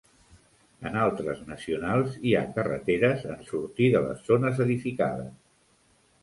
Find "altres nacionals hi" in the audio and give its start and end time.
1.01-2.33